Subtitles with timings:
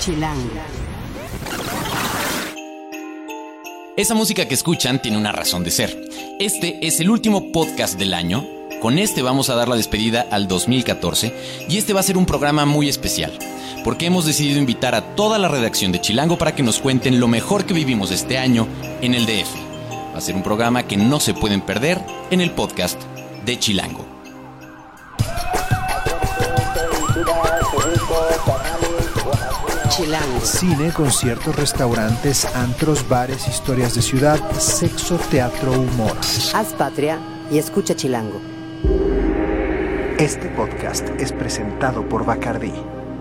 [0.00, 0.48] Chilango.
[3.98, 6.08] Esa música que escuchan tiene una razón de ser.
[6.38, 8.46] Este es el último podcast del año.
[8.80, 11.34] Con este vamos a dar la despedida al 2014
[11.68, 13.38] y este va a ser un programa muy especial,
[13.84, 17.28] porque hemos decidido invitar a toda la redacción de Chilango para que nos cuenten lo
[17.28, 18.66] mejor que vivimos este año
[19.02, 19.54] en el DF.
[20.14, 22.98] Va a ser un programa que no se pueden perder en el podcast
[23.44, 24.09] de Chilango.
[30.00, 30.40] Chilango.
[30.40, 36.16] Cine, conciertos, restaurantes, antros, bares, historias de ciudad, sexo, teatro, humor.
[36.54, 37.18] Haz patria
[37.50, 38.40] y escucha Chilango.
[40.18, 42.72] Este podcast es presentado por Bacardi,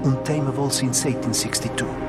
[0.06, 2.09] Untamable since 1862.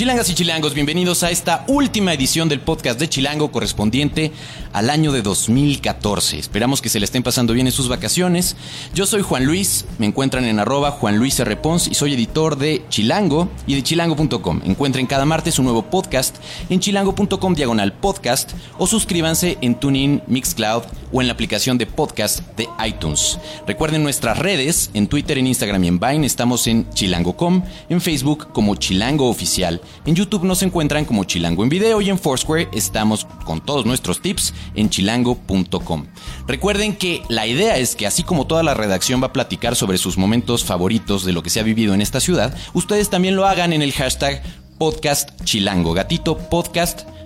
[0.00, 4.32] Chilangas y chilangos, bienvenidos a esta última edición del podcast de Chilango correspondiente
[4.72, 6.38] al año de 2014.
[6.38, 8.56] Esperamos que se le estén pasando bien en sus vacaciones.
[8.94, 11.54] Yo soy Juan Luis, me encuentran en arroba Juan Luis R.
[11.58, 14.62] Pons y soy editor de Chilango y de chilango.com.
[14.64, 16.34] Encuentren cada martes un nuevo podcast
[16.70, 22.40] en chilango.com diagonal podcast o suscríbanse en TuneIn, Mixcloud o en la aplicación de podcast
[22.56, 23.38] de iTunes.
[23.66, 28.52] Recuerden nuestras redes, en Twitter, en Instagram y en Vine estamos en chilango.com, en Facebook
[28.52, 33.26] como Chilango Oficial, en YouTube nos encuentran como Chilango en Video y en Foursquare estamos
[33.44, 36.06] con todos nuestros tips en chilango.com.
[36.46, 39.98] Recuerden que la idea es que así como toda la redacción va a platicar sobre
[39.98, 43.46] sus momentos favoritos de lo que se ha vivido en esta ciudad, ustedes también lo
[43.46, 44.42] hagan en el hashtag
[44.78, 47.19] podcast chilango, gatito podcast chilango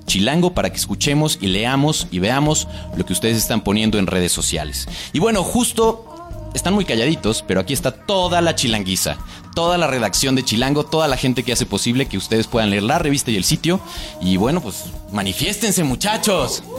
[0.55, 4.87] para que escuchemos y leamos y veamos lo que ustedes están poniendo en redes sociales.
[5.13, 6.05] Y bueno, justo
[6.55, 9.17] están muy calladitos, pero aquí está toda la chilanguiza,
[9.55, 12.85] toda la redacción de Chilango, toda la gente que hace posible que ustedes puedan leer
[12.85, 13.81] la revista y el sitio.
[14.21, 16.63] Y bueno, pues manifiéstense muchachos.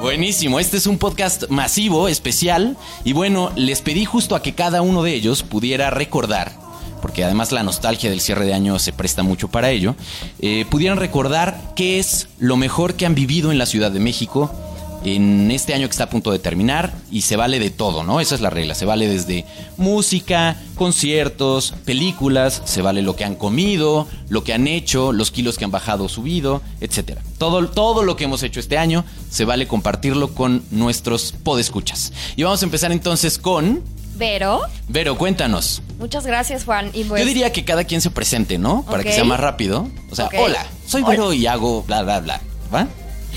[0.00, 4.80] Buenísimo, este es un podcast masivo, especial, y bueno, les pedí justo a que cada
[4.80, 6.52] uno de ellos pudiera recordar,
[7.00, 9.94] porque además la nostalgia del cierre de año se presta mucho para ello,
[10.40, 14.50] eh, pudieran recordar qué es lo mejor que han vivido en la Ciudad de México
[15.04, 18.20] en este año que está a punto de terminar y se vale de todo, ¿no?
[18.20, 19.44] Esa es la regla, se vale desde
[19.76, 25.56] música, conciertos, películas, se vale lo que han comido, lo que han hecho, los kilos
[25.56, 27.22] que han bajado o subido, etcétera.
[27.38, 32.12] Todo, todo lo que hemos hecho este año se vale compartirlo con nuestros podescuchas.
[32.36, 33.82] Y vamos a empezar entonces con
[34.18, 34.62] Vero.
[34.88, 35.82] Vero, cuéntanos.
[35.98, 36.90] Muchas gracias, Juan.
[36.92, 38.84] Y pues, Yo diría que cada quien se presente, ¿no?
[38.84, 39.88] Para que sea más rápido.
[40.10, 41.10] O sea, hola, soy Hola.
[41.10, 42.40] Vero y hago bla bla bla,
[42.74, 42.88] ¿va?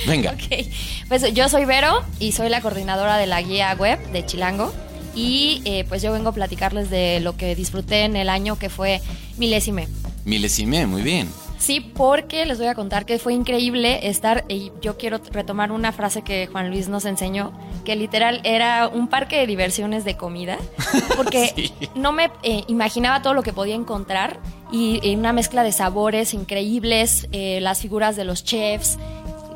[0.08, 0.32] Venga.
[0.32, 0.66] Ok.
[1.08, 4.74] Pues yo soy Vero y soy la coordinadora de la guía web de Chilango.
[5.14, 8.70] Y eh, pues yo vengo a platicarles de lo que disfruté en el año que
[8.70, 9.02] fue
[9.38, 9.88] milésime.
[10.24, 11.30] Milesime, muy bien.
[11.62, 15.92] Sí, porque les voy a contar que fue increíble estar, y yo quiero retomar una
[15.92, 17.52] frase que Juan Luis nos enseñó,
[17.86, 20.58] que literal era un parque de diversiones de comida,
[21.18, 21.72] porque Sí.
[21.94, 24.40] no me eh, imaginaba todo lo que podía encontrar
[24.72, 28.98] y una mezcla de sabores increíbles, eh, las figuras de los chefs,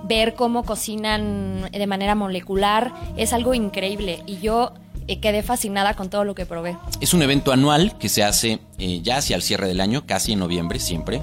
[0.07, 4.71] ver cómo cocinan de manera molecular, es algo increíble y yo
[5.07, 6.77] eh, quedé fascinada con todo lo que probé.
[6.99, 10.33] Es un evento anual que se hace eh, ya hacia el cierre del año, casi
[10.33, 11.21] en noviembre siempre,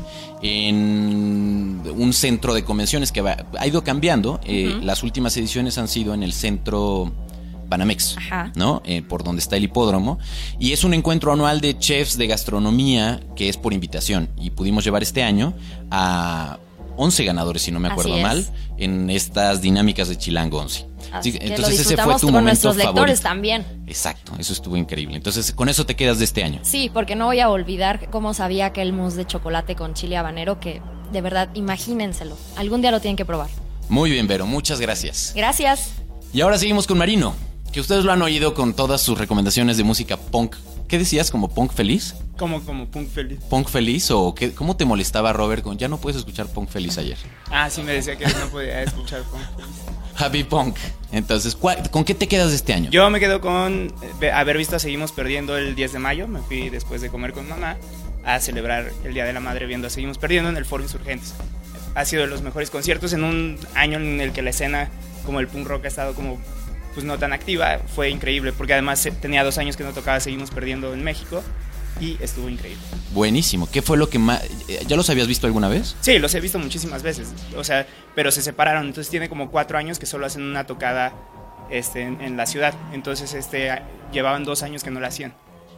[0.72, 4.41] en un centro de convenciones que va- ha ido cambiando.
[4.44, 7.10] Eh, Las últimas ediciones han sido en el centro
[7.69, 8.53] Banamex, Ajá.
[8.54, 8.82] ¿no?
[8.84, 10.19] Eh, por donde está el hipódromo.
[10.59, 14.28] Y es un encuentro anual de chefs de gastronomía que es por invitación.
[14.37, 15.54] Y pudimos llevar este año
[15.91, 16.59] a
[16.97, 20.86] 11 ganadores, si no me acuerdo mal, en estas dinámicas de Chilango 11.
[21.12, 23.22] Así Así que, lo entonces ese fue tu con momento nuestros lectores favorito.
[23.22, 23.84] también.
[23.86, 25.16] Exacto, eso estuvo increíble.
[25.16, 26.60] Entonces, con eso te quedas de este año.
[26.62, 30.58] Sí, porque no voy a olvidar cómo sabía aquel mousse de chocolate con chile habanero
[30.60, 30.80] que
[31.12, 32.36] de verdad imagínenselo.
[32.56, 33.50] Algún día lo tienen que probar.
[33.88, 35.32] Muy bien, Vero, muchas gracias.
[35.36, 35.91] Gracias.
[36.32, 37.34] Y ahora seguimos con Marino,
[37.72, 40.56] que ustedes lo han oído con todas sus recomendaciones de música punk.
[40.92, 41.30] ¿Qué decías?
[41.30, 42.14] ¿Como punk feliz?
[42.36, 43.38] Como, como punk feliz.
[43.48, 44.10] ¿Punk feliz?
[44.10, 47.16] ¿O qué, cómo te molestaba Robert con ya no puedes escuchar punk feliz ayer?
[47.50, 49.75] Ah, sí me decía que no podía escuchar punk feliz.
[50.19, 50.76] Happy Punk.
[51.10, 52.91] Entonces, ¿cuál- ¿con qué te quedas de este año?
[52.91, 53.91] Yo me quedo con
[54.21, 56.28] eh, haber visto a Seguimos Perdiendo el 10 de mayo.
[56.28, 57.78] Me fui después de comer con mamá
[58.22, 61.33] a celebrar el Día de la Madre viendo a Seguimos Perdiendo en el Foro Insurgentes.
[61.95, 64.91] Ha sido de los mejores conciertos en un año en el que la escena
[65.24, 66.38] como el punk rock ha estado como
[66.94, 67.78] pues no tan activa.
[67.94, 71.42] Fue increíble porque además eh, tenía dos años que no tocaba Seguimos Perdiendo en México
[72.00, 72.83] y estuvo increíble.
[73.12, 73.68] Buenísimo.
[73.71, 74.42] ¿Qué fue lo que más...
[74.68, 75.94] eh, ¿Ya los habías visto alguna vez?
[76.00, 77.33] Sí, los he visto muchísimas veces.
[77.56, 78.86] O sea, pero se separaron.
[78.86, 81.12] Entonces tiene como cuatro años que solo hacen una tocada
[81.71, 82.74] este, en, en la ciudad.
[82.92, 83.71] Entonces este,
[84.12, 85.34] llevaban dos años que no la hacían.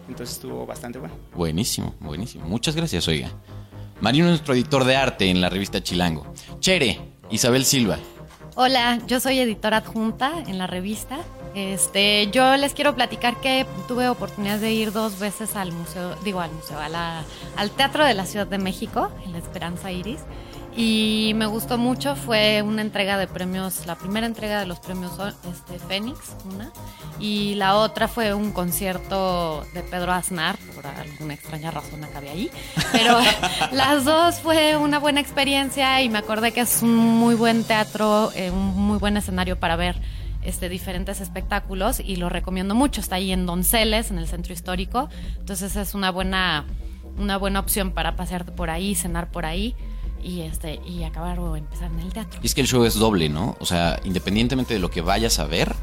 [0.09, 1.17] Entonces estuvo bastante bueno.
[1.35, 2.47] Buenísimo, buenísimo.
[2.47, 3.31] Muchas gracias, oiga.
[4.01, 6.33] Marino es nuestro editor de arte en la revista Chilango.
[6.61, 6.99] Chere,
[7.31, 7.99] Isabel Silva.
[8.57, 11.19] Hola, yo soy editora adjunta en la revista.
[11.57, 16.41] Este, yo les quiero platicar que tuve oportunidad de ir dos veces al museo, digo
[16.41, 17.23] al museo, a la-
[17.57, 20.21] al Teatro de la Ciudad de México, en la Esperanza Iris,
[20.77, 22.17] y me gustó mucho.
[22.17, 25.13] Fue una entrega de premios, la primera entrega de los premios
[25.51, 26.19] este, Fénix,
[26.53, 26.73] una,
[27.21, 32.51] y la otra fue un concierto de Pedro Aznar, por alguna extraña razón acabé ahí.
[32.93, 33.19] Pero
[33.73, 38.33] las dos fue una buena experiencia y me acordé que es un muy buen teatro,
[38.35, 39.97] eh, un muy buen escenario para ver
[40.43, 43.01] este, diferentes espectáculos y lo recomiendo mucho.
[43.01, 45.09] Está ahí en Donceles, en el centro histórico.
[45.39, 46.65] Entonces es una buena,
[47.17, 49.77] una buena opción para pasearte por ahí, cenar por ahí
[50.25, 52.41] y, este, y acabar o empezar en el teatro.
[52.43, 53.57] Y es que el show es doble, ¿no?
[53.61, 55.75] O sea, independientemente de lo que vayas a ver,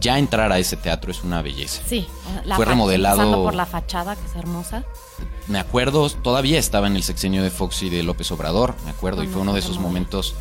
[0.00, 1.82] ya entrar a ese teatro es una belleza.
[1.88, 2.06] Sí,
[2.44, 4.84] la Fue remodelado- por la fachada, que es hermosa.
[5.48, 9.22] Me acuerdo, todavía estaba en el sexenio de Fox y de López Obrador, me acuerdo,
[9.22, 10.34] y fue uno de esos momentos.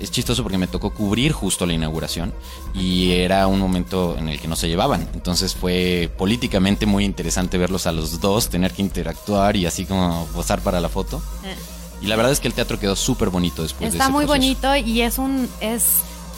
[0.00, 2.32] Es chistoso porque me tocó cubrir justo la inauguración
[2.74, 5.08] y era un momento en el que no se llevaban.
[5.14, 10.26] Entonces fue políticamente muy interesante verlos a los dos, tener que interactuar y así como
[10.34, 11.22] posar para la foto.
[11.44, 11.54] Eh.
[12.02, 14.24] Y la verdad es que el teatro quedó súper bonito después de Está ese muy
[14.26, 14.40] proceso.
[14.56, 15.84] bonito y es un es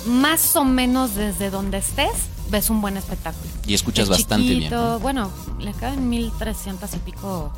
[0.06, 2.12] más o menos desde donde estés
[2.50, 3.50] ves un buen espectáculo.
[3.66, 4.72] Y escuchas Es bastante bien.
[5.00, 7.50] Bueno, le caben 1300 y pico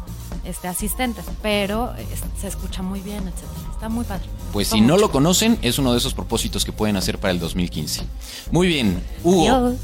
[0.44, 3.70] este asistentes, pero es- se escucha muy bien, etcétera.
[3.72, 4.26] Está muy padre.
[4.52, 7.40] Pues si no lo conocen, es uno de esos propósitos que pueden hacer para el
[7.40, 8.02] 2015.
[8.52, 9.42] Muy bien, Hugo.
[9.52, 9.74] Adiós.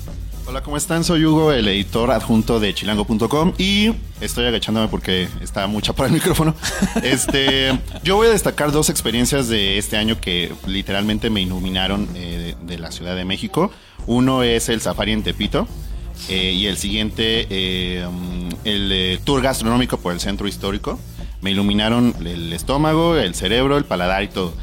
[0.44, 1.04] Hola, ¿cómo están?
[1.04, 6.14] Soy Hugo, el editor adjunto de chilango.com y estoy agachándome porque está mucha para el
[6.14, 6.56] micrófono.
[7.00, 12.56] Este, yo voy a destacar dos experiencias de este año que literalmente me iluminaron eh,
[12.60, 13.70] de, la Ciudad de México.
[14.06, 15.68] Uno es el Safari en Tepito
[16.28, 20.98] eh, y el siguiente eh, um, el tour gastronómico por el centro histórico.
[21.40, 24.54] Me iluminaron el estómago, el cerebro, el paladar y todo.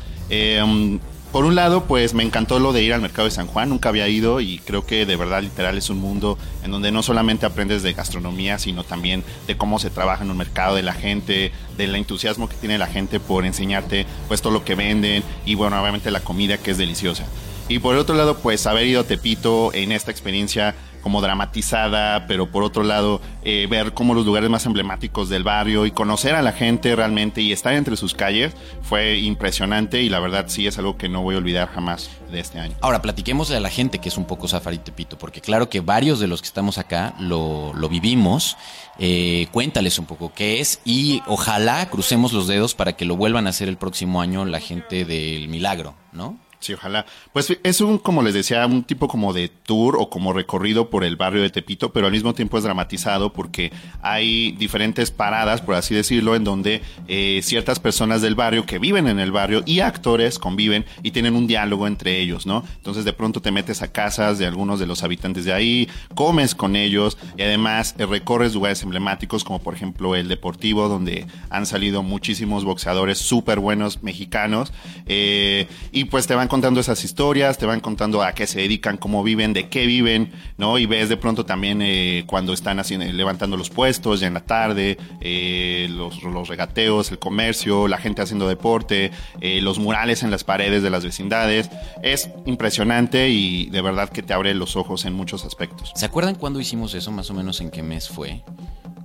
[0.62, 1.00] Um,
[1.32, 3.90] por un lado, pues me encantó lo de ir al mercado de San Juan, nunca
[3.90, 7.46] había ido y creo que de verdad literal es un mundo en donde no solamente
[7.46, 11.52] aprendes de gastronomía, sino también de cómo se trabaja en un mercado, de la gente,
[11.78, 15.80] del entusiasmo que tiene la gente por enseñarte pues todo lo que venden y bueno,
[15.80, 17.26] obviamente la comida que es deliciosa.
[17.68, 22.52] Y por otro lado, pues haber ido a Tepito en esta experiencia como dramatizada, pero
[22.52, 26.42] por otro lado, eh, ver como los lugares más emblemáticos del barrio y conocer a
[26.42, 30.78] la gente realmente y estar entre sus calles fue impresionante y la verdad sí es
[30.78, 32.76] algo que no voy a olvidar jamás de este año.
[32.82, 36.20] Ahora, platiquemos a la gente que es un poco Safari Tepito, porque claro que varios
[36.20, 38.58] de los que estamos acá lo, lo vivimos.
[39.02, 43.48] Eh, cuéntales un poco qué es y ojalá crucemos los dedos para que lo vuelvan
[43.48, 46.38] a hacer el próximo año la gente del Milagro, ¿no?
[46.60, 47.06] Sí, ojalá.
[47.32, 51.06] Pues es un, como les decía, un tipo como de tour o como recorrido por
[51.06, 53.72] el barrio de Tepito, pero al mismo tiempo es dramatizado porque
[54.02, 59.08] hay diferentes paradas, por así decirlo, en donde eh, ciertas personas del barrio que viven
[59.08, 62.66] en el barrio y actores conviven y tienen un diálogo entre ellos, ¿no?
[62.76, 66.56] Entonces de pronto te metes a casas de algunos de los habitantes de ahí, comes
[66.56, 71.66] con ellos y además eh, recorres lugares emblemáticos como por ejemplo el Deportivo, donde han
[71.66, 74.74] salido muchísimos boxeadores súper buenos mexicanos
[75.06, 78.98] eh, y pues te van contando esas historias, te van contando a qué se dedican,
[78.98, 80.78] cómo viven, de qué viven, ¿no?
[80.78, 84.42] Y ves de pronto también eh, cuando están haciendo, levantando los puestos ya en la
[84.42, 90.32] tarde, eh, los, los regateos, el comercio, la gente haciendo deporte, eh, los murales en
[90.32, 91.70] las paredes de las vecindades.
[92.04, 95.94] Es impresionante y de verdad que te abre los ojos en muchos aspectos.
[95.96, 97.12] ¿Se acuerdan cuándo hicimos eso?
[97.12, 98.44] Más o menos en qué mes fue.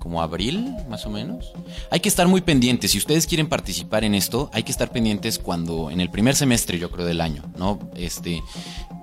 [0.04, 1.52] Como abril, más o menos.
[1.90, 2.90] Hay que estar muy pendientes.
[2.90, 6.78] Si ustedes quieren participar en esto, hay que estar pendientes cuando, en el primer semestre,
[6.78, 7.78] yo creo, del año, ¿no?
[7.96, 8.42] Este,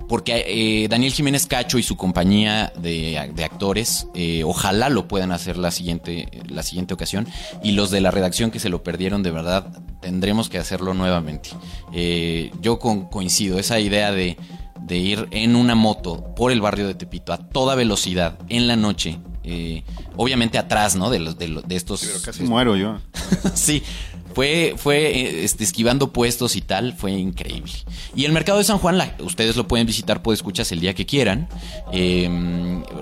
[0.08, 5.32] porque eh, Daniel Jiménez Cacho y su compañía de, de actores, eh, ojalá lo puedan
[5.32, 7.28] hacer la siguiente, la siguiente ocasión.
[7.64, 11.50] Y los de la redacción que se lo perdieron, de verdad, tendremos que hacerlo nuevamente.
[11.94, 14.38] Eh, yo coincido, esa idea de,
[14.82, 18.76] de ir en una moto por el barrio de Tepito a toda velocidad en la
[18.76, 19.18] noche.
[19.44, 19.84] Eh,
[20.18, 21.10] obviamente atrás, ¿no?
[21.10, 22.02] De los de, los- de estos.
[22.06, 23.00] Pero casi muero yo.
[23.54, 23.84] sí.
[24.34, 27.74] Fue, fue este, esquivando puestos y tal, fue increíble.
[28.16, 30.94] Y el mercado de San Juan, la- ustedes lo pueden visitar, puede escuchas el día
[30.94, 31.50] que quieran.
[31.92, 32.30] Eh,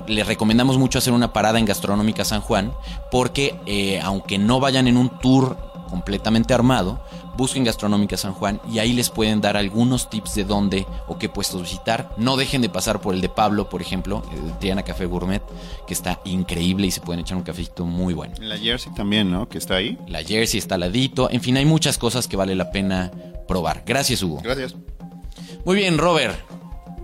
[0.08, 2.74] les recomendamos mucho hacer una parada en Gastronómica San Juan,
[3.12, 5.56] porque eh, aunque no vayan en un tour
[5.88, 7.04] completamente armado,
[7.40, 11.30] busquen Gastronómica San Juan y ahí les pueden dar algunos tips de dónde o qué
[11.30, 12.14] puestos visitar.
[12.18, 15.42] No dejen de pasar por el de Pablo, por ejemplo, el Triana Café Gourmet,
[15.88, 18.34] que está increíble y se pueden echar un cafecito muy bueno.
[18.38, 19.48] En la Jersey también, ¿no?
[19.48, 19.98] Que está ahí.
[20.08, 21.30] La jersey está al ladito.
[21.32, 23.10] En fin, hay muchas cosas que vale la pena
[23.48, 23.84] probar.
[23.86, 24.42] Gracias, Hugo.
[24.44, 24.76] Gracias.
[25.64, 26.38] Muy bien, Robert.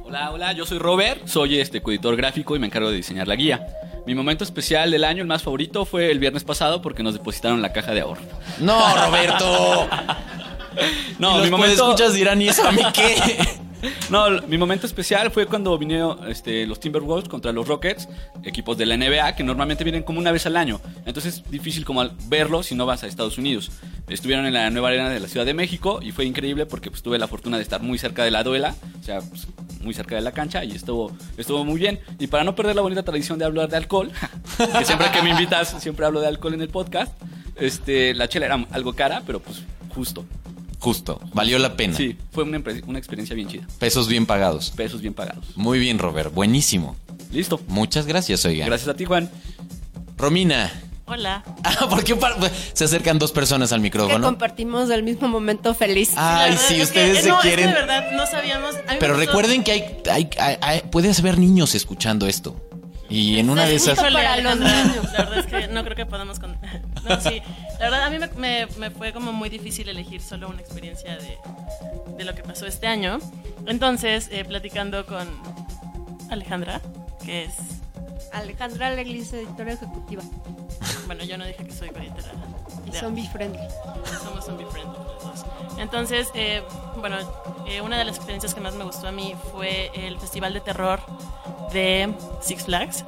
[0.03, 3.35] Hola, hola, yo soy Robert, soy este coeditor gráfico y me encargo de diseñar la
[3.35, 3.65] guía.
[4.05, 7.61] Mi momento especial del año, el más favorito, fue el viernes pasado porque nos depositaron
[7.61, 8.21] la caja de ahorro.
[8.59, 9.89] No, Roberto.
[11.19, 13.15] No, mi momento, escuchas dirán, ¿y eso a mí qué?
[14.09, 18.07] No, mi momento especial fue cuando vinieron este, los Timberwolves contra los Rockets,
[18.43, 20.79] equipos de la NBA que normalmente vienen como una vez al año.
[21.05, 23.71] Entonces es difícil como verlo si no vas a Estados Unidos.
[24.07, 27.01] Estuvieron en la nueva arena de la Ciudad de México y fue increíble porque pues,
[27.01, 29.47] tuve la fortuna de estar muy cerca de la duela, o sea, pues,
[29.81, 31.99] muy cerca de la cancha y estuvo, estuvo muy bien.
[32.19, 34.11] Y para no perder la bonita tradición de hablar de alcohol,
[34.57, 37.13] que siempre que me invitas siempre hablo de alcohol en el podcast,
[37.55, 40.25] este, la chela era algo cara, pero pues justo.
[40.85, 41.97] Justo, valió la pena.
[41.97, 42.57] Sí, fue una,
[42.99, 43.67] experiencia bien chida.
[43.79, 44.71] Pesos bien pagados.
[44.75, 45.45] Pesos bien pagados.
[45.55, 46.31] Muy bien, Robert.
[46.33, 46.95] Buenísimo.
[47.31, 47.59] Listo.
[47.67, 48.65] Muchas gracias, oiga.
[48.67, 49.29] Gracias a ti, Juan.
[50.17, 50.71] Romina.
[51.07, 51.43] Hola.
[51.63, 52.35] Ah, ¿por qué par-
[52.73, 54.23] se acercan dos personas al Que micrófono?
[54.25, 56.11] compartimos el mismo momento feliz.
[56.15, 57.67] Ay, sí, es que- ustedes se no, es que quieren.
[57.69, 58.75] de verdad no sabíamos.
[58.99, 62.55] Pero recuerden que hay, hay, hay- hay- puedes haber niños escuchando esto.
[63.09, 63.97] Y en una de esas.
[63.99, 65.05] Híjole, Para los niños.
[65.13, 66.39] La verdad es que no creo que podamos.
[66.39, 66.57] con-
[67.07, 67.41] No, sí.
[67.79, 71.15] La verdad, a mí me, me- me fue como muy difícil elegir solo una experiencia
[71.17, 71.37] de,
[72.17, 73.19] de lo que pasó este año.
[73.67, 75.27] Entonces, eh, platicando con
[76.31, 76.81] Alejandra,
[77.23, 77.53] que es.
[78.35, 80.21] Alejandra Leglis, editora ejecutiva.
[81.05, 82.31] Bueno, yo no dije que soy editora.
[82.85, 83.59] Y zombie friendly.
[84.23, 84.97] Somos zombie friendly.
[85.77, 86.61] Entonces, eh,
[86.99, 87.17] bueno,
[87.65, 90.59] eh, una de las experiencias que más me gustó a mí fue el festival de
[90.59, 90.99] terror
[91.71, 93.05] de Six Flags,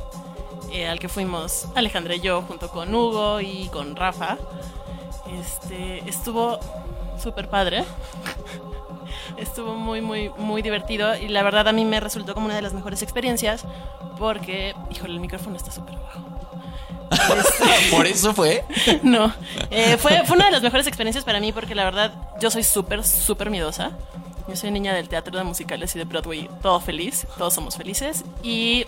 [0.71, 4.37] eh, al que fuimos Alejandra y yo junto con Hugo y con Rafa.
[5.39, 6.57] Este, estuvo
[7.21, 7.83] súper padre.
[9.37, 12.61] Estuvo muy, muy, muy divertido y la verdad a mí me resultó como una de
[12.61, 13.65] las mejores experiencias
[14.17, 16.27] porque, híjole, el micrófono está súper bajo.
[17.91, 18.63] Por eso fue.
[19.03, 19.33] No,
[19.69, 22.63] eh, fue, fue una de las mejores experiencias para mí porque la verdad yo soy
[22.63, 23.91] súper, súper miedosa.
[24.47, 28.23] Yo soy niña del teatro de musicales y de Broadway, todo feliz, todos somos felices.
[28.43, 28.85] Y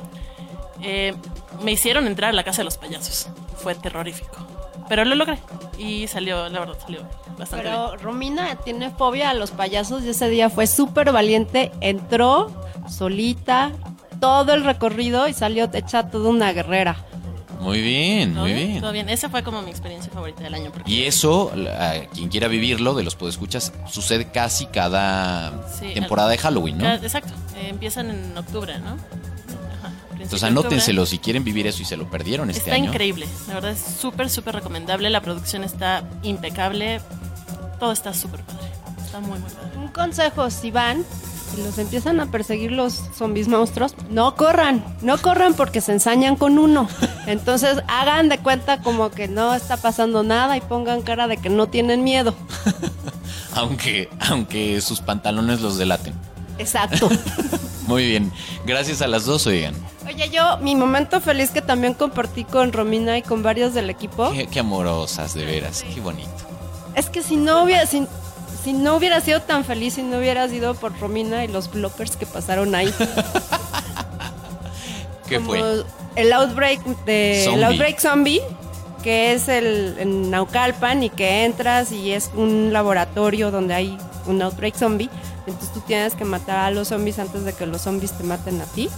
[0.81, 1.13] eh,
[1.61, 3.27] me hicieron entrar a la casa de los payasos.
[3.57, 4.37] Fue terrorífico.
[4.89, 5.37] Pero lo logré
[5.77, 7.01] y salió, la verdad, salió
[7.37, 11.71] bastante Pero Romina tiene fobia a los payasos y ese día fue súper valiente.
[11.79, 12.51] Entró
[12.89, 13.71] solita
[14.19, 16.97] todo el recorrido y salió hecha toda una guerrera.
[17.59, 18.33] Muy bien, bien.
[18.33, 18.67] ¿Todo muy bien?
[18.69, 18.81] bien.
[18.81, 19.09] Todo bien.
[19.09, 20.71] Esa fue como mi experiencia favorita del año.
[20.85, 26.37] Y eso, a quien quiera vivirlo, de los podescuchas, sucede casi cada Sí, temporada de
[26.37, 26.83] Halloween, ¿no?
[26.85, 27.33] Cada- Exacto.
[27.57, 28.95] Eh, empiezan en octubre, ¿no?
[30.29, 32.91] Entonces anótenselo si quieren vivir eso y se lo perdieron este Está año.
[32.91, 35.09] increíble, la verdad es súper, súper recomendable.
[35.09, 37.01] La producción está impecable,
[37.79, 38.67] todo está súper padre.
[39.03, 39.75] Está muy, muy padre.
[39.79, 41.03] Un consejo, si van
[41.57, 46.35] y los empiezan a perseguir los zombies monstruos, no corran, no corran porque se ensañan
[46.35, 46.87] con uno.
[47.25, 51.49] Entonces hagan de cuenta como que no está pasando nada y pongan cara de que
[51.49, 52.35] no tienen miedo.
[53.55, 56.13] Aunque, aunque sus pantalones los delaten.
[56.59, 57.09] Exacto.
[57.89, 58.31] Muy bien.
[58.67, 59.73] Gracias a las dos, oigan.
[60.05, 64.31] Oye, yo, mi momento feliz que también compartí con Romina y con varios del equipo,
[64.31, 65.83] Qué, qué amorosas, de veras.
[65.91, 66.29] Qué bonito.
[66.93, 68.05] es que si no hubiera, si,
[68.63, 72.15] si no hubiera sido tan feliz, si no hubiera sido por Romina y los bloopers
[72.15, 72.93] que pasaron ahí.
[75.27, 75.83] ¿Qué como fue?
[76.15, 77.57] El outbreak de Zombie.
[77.57, 78.41] el outbreak zombie,
[79.01, 84.43] que es el en Naucalpan y que entras y es un laboratorio donde hay un
[84.43, 85.09] outbreak zombie.
[85.47, 88.61] Entonces tú tienes que matar a los zombies antes de que los zombies te maten
[88.61, 88.89] a ti.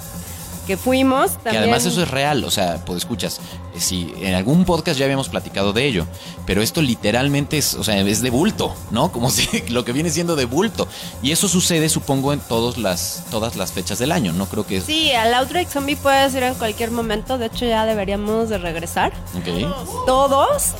[0.68, 1.64] Que fuimos Que también.
[1.64, 3.42] además eso es real, o sea, pues escuchas,
[3.76, 6.06] si en algún podcast ya habíamos platicado de ello,
[6.46, 9.12] pero esto literalmente es, o sea, es de bulto, ¿no?
[9.12, 10.88] Como si lo que viene siendo de bulto.
[11.24, 14.82] Y eso sucede, supongo, en todas las, todas las fechas del año, no creo que...
[14.82, 17.40] Sí, al outbreak zombie puedes ir en cualquier momento.
[17.40, 19.14] De hecho, ya deberíamos de regresar.
[19.36, 20.06] Ok.
[20.06, 20.74] Todos.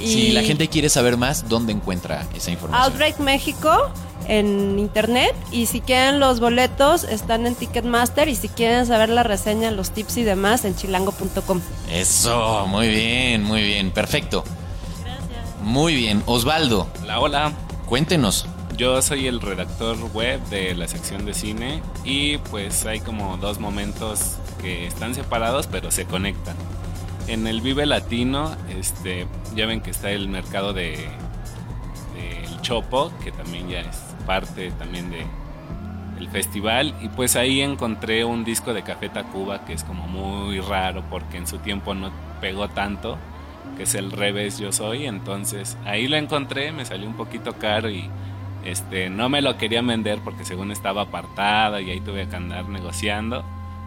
[0.00, 2.84] Y Si la gente quiere saber más, ¿dónde encuentra esa información?
[2.90, 3.90] Outbreak México
[4.30, 9.24] en internet y si quieren los boletos están en Ticketmaster y si quieren saber la
[9.24, 11.60] reseña, los tips y demás en chilango.com.
[11.90, 14.44] Eso, muy bien, muy bien, perfecto.
[15.62, 17.52] Muy bien, Osvaldo, Hola, hola.
[17.86, 18.46] cuéntenos.
[18.76, 23.58] Yo soy el redactor web de la sección de cine y pues hay como dos
[23.58, 26.56] momentos que están separados pero se conectan.
[27.26, 30.92] En el Vive Latino, este, ya ven que está el mercado de
[32.14, 33.96] del Chopo, que también ya es
[34.30, 35.26] parte también de
[36.20, 36.94] el festival.
[37.00, 41.36] Y pues ahí encontré un disco de Café Tacuba que es como muy raro porque
[41.36, 43.18] en su tiempo no pegó tanto
[43.76, 45.06] que es el revés yo soy.
[45.06, 48.08] Entonces ahí lo encontré me salió un poquito caro y
[48.64, 52.68] este no me lo querían vender porque según estaba apartado y ahí tuve que andar
[52.68, 53.42] negociando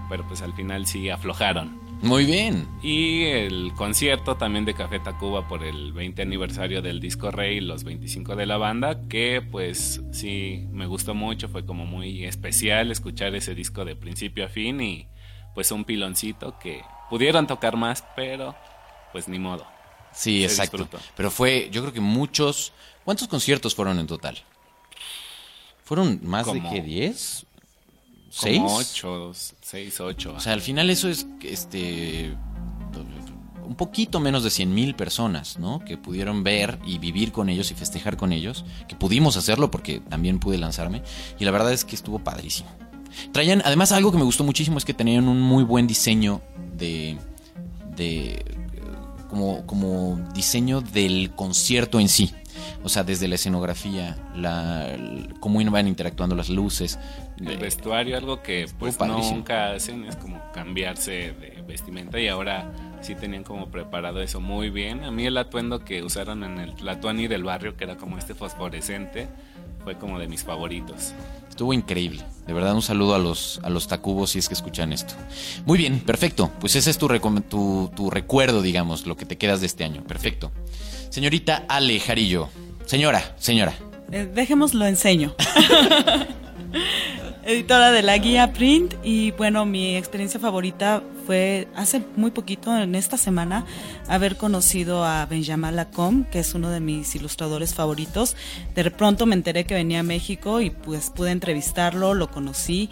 [0.10, 2.68] pero pues al final sí aflojaron Muy bien.
[2.84, 7.84] y el concierto también de Café Tacuba por el 20 aniversario del disco Rey, los
[7.86, 13.34] 25 de la banda, que pues sí me gustó mucho, fue como muy especial escuchar
[13.36, 15.08] ese disco de principio a fin y
[15.56, 18.54] pues un piloncito que pudieron tocar más, pero
[19.14, 19.66] pues ni modo.
[20.12, 20.78] Sí, Se exacto.
[20.78, 21.04] disfrutó.
[21.16, 22.74] Pero fue, yo creo que muchos...
[23.06, 24.38] ¿Cuántos conciertos fueron en total?
[25.84, 27.46] ¿Fueron más Como- de que 10?
[28.36, 28.58] ¿Seis?
[28.58, 30.34] Como ocho, seis, ocho.
[30.36, 32.36] O sea, al final eso es este
[33.64, 35.80] un poquito menos de 100 mil personas, ¿no?
[35.86, 40.00] Que pudieron ver y vivir con ellos y festejar con ellos, que pudimos hacerlo porque
[40.00, 41.04] también pude lanzarme
[41.40, 42.70] y la verdad es que estuvo padrísimo.
[43.32, 46.42] Traían, además algo que me gustó muchísimo es que tenían un muy buen diseño
[46.76, 47.18] de,
[47.96, 48.44] de
[49.30, 52.34] como, como diseño del concierto en sí.
[52.84, 54.98] O sea, desde la escenografía, la,
[55.40, 57.00] cómo iban interactuando las luces.
[57.38, 63.16] El vestuario, algo que pues nunca hacen, es como cambiarse de vestimenta y ahora sí
[63.16, 65.04] tenían como preparado eso muy bien.
[65.04, 68.34] A mí el atuendo que usaron en el Tlatuani del barrio, que era como este
[68.34, 69.30] fosforescente,
[69.84, 71.14] fue como de mis favoritos.
[71.50, 72.24] Estuvo increíble.
[72.48, 75.14] De verdad, un saludo a los, a los tacubos si es que escuchan esto.
[75.66, 76.52] Muy bien, perfecto.
[76.60, 80.04] Pues ese es tu, tu recuerdo, digamos, lo que te quedas de este año.
[80.04, 80.52] Perfecto.
[81.14, 82.50] Señorita Ale Jarillo.
[82.88, 83.76] Señora, señora.
[84.12, 85.36] Eh, dejémoslo enseño.
[87.46, 92.96] Editora de la guía Print y bueno, mi experiencia favorita fue hace muy poquito, en
[92.96, 93.64] esta semana,
[94.08, 98.36] haber conocido a Benjamin Lacombe, que es uno de mis ilustradores favoritos.
[98.74, 102.90] De pronto me enteré que venía a México y pues pude entrevistarlo, lo conocí.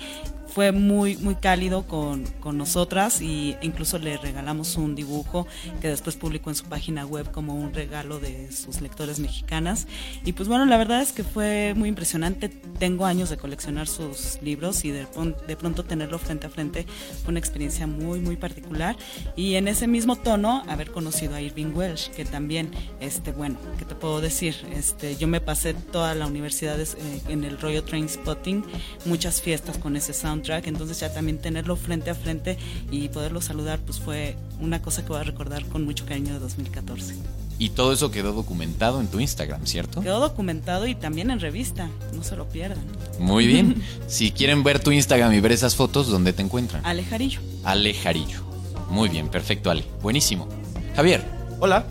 [0.53, 5.48] Fue muy, muy cálido con, con nosotras y incluso le regalamos un dibujo
[5.79, 9.88] que después publicó en su página web como un regalo de sus lectores mexicanas.
[10.25, 12.50] Y pues bueno, la verdad es que fue muy impresionante.
[12.50, 15.08] Tengo años de coleccionar sus libros y de,
[15.48, 16.86] de pronto tenerlo frente a frente
[17.24, 18.96] fue una experiencia muy, muy particular.
[19.36, 23.86] Y en ese mismo tono, haber conocido a Irving Welsh, que también, este, bueno, ¿qué
[23.86, 24.55] te puedo decir?
[24.74, 26.88] Este, yo me pasé toda la universidad eh,
[27.27, 28.63] en el Royal Train Spotting,
[29.05, 32.57] muchas fiestas con ese soundtrack, entonces ya también tenerlo frente a frente
[32.91, 36.39] y poderlo saludar, pues fue una cosa que voy a recordar con mucho cariño de
[36.39, 37.15] 2014.
[37.60, 40.01] Y todo eso quedó documentado en tu Instagram, ¿cierto?
[40.01, 42.83] Quedó documentado y también en revista, no se lo pierdan.
[43.19, 43.83] Muy bien.
[44.07, 46.83] si quieren ver tu Instagram y ver esas fotos, ¿dónde te encuentran?
[46.86, 47.39] Ale Jarillo.
[47.63, 48.41] Ale Jarillo.
[48.89, 49.86] Muy bien, perfecto, Ale.
[50.01, 50.48] Buenísimo.
[50.95, 51.24] Javier.
[51.60, 51.86] Hola,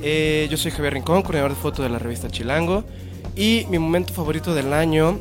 [0.00, 2.84] eh, yo soy Javier Rincón, coordinador de foto de la revista Chilango.
[3.34, 5.20] Y mi momento favorito del año,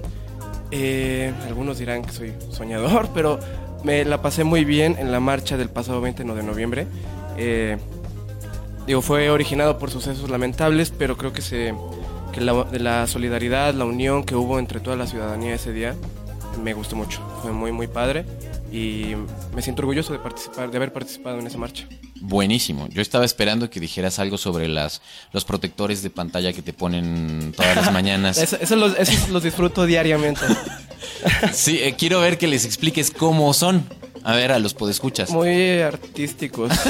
[0.71, 3.39] eh, algunos dirán que soy soñador, pero
[3.83, 6.87] me la pasé muy bien en la marcha del pasado 20 de noviembre.
[7.37, 7.77] Eh,
[8.85, 11.73] digo, fue originado por sucesos lamentables, pero creo que, se,
[12.33, 15.95] que la, de la solidaridad, la unión que hubo entre toda la ciudadanía ese día,
[16.63, 17.21] me gustó mucho.
[17.41, 18.25] Fue muy, muy padre
[18.71, 19.15] y
[19.55, 21.87] me siento orgulloso de, participar, de haber participado en esa marcha.
[22.21, 22.87] Buenísimo.
[22.89, 25.01] Yo estaba esperando que dijeras algo sobre las,
[25.31, 28.37] los protectores de pantalla que te ponen todas las mañanas.
[28.49, 30.41] Eso, eso los, esos los disfruto diariamente.
[31.53, 33.83] Sí, eh, quiero ver que les expliques cómo son.
[34.23, 35.29] A ver, a los podescuchas.
[35.31, 36.71] Muy artísticos.